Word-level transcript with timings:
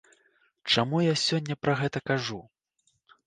Чаму 0.71 1.01
я 1.03 1.13
сёння 1.25 1.57
пра 1.65 1.73
гэта 1.81 2.03
кажу? 2.13 2.39